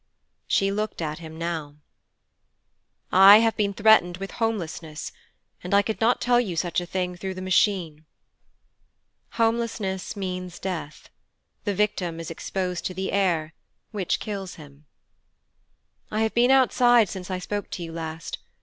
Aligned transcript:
She 0.47 0.71
looked 0.71 0.99
at 0.99 1.19
him 1.19 1.37
now. 1.37 1.75
'I 3.11 3.37
have 3.41 3.55
been 3.55 3.71
threatened 3.71 4.17
with 4.17 4.31
Homelessness, 4.31 5.11
and 5.63 5.75
I 5.75 5.83
could 5.83 6.01
not 6.01 6.19
tell 6.19 6.39
you 6.41 6.55
such 6.55 6.81
a 6.81 6.87
thing 6.87 7.15
through 7.15 7.35
the 7.35 7.41
Machine.' 7.43 8.05
Homelessness 9.33 10.15
means 10.15 10.57
death. 10.57 11.09
The 11.65 11.75
victim 11.75 12.19
is 12.19 12.31
exposed 12.31 12.83
to 12.87 12.95
the 12.95 13.11
air, 13.11 13.53
which 13.91 14.19
kills 14.19 14.55
him. 14.55 14.87
'I 16.09 16.21
have 16.21 16.33
been 16.33 16.49
outside 16.49 17.07
since 17.07 17.29
I 17.29 17.37
spoke 17.37 17.69
to 17.69 17.83
you 17.83 17.91
last. 17.91 18.39